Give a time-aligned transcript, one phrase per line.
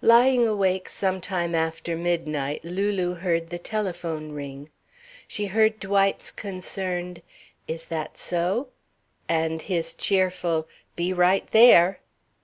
[0.00, 4.70] Lying awake sometime after midnight, Lulu heard the telephone ring.
[5.26, 7.20] She heard Dwight's concerned
[7.66, 8.68] "Is that so?"
[9.28, 11.98] And his cheerful "Be right there."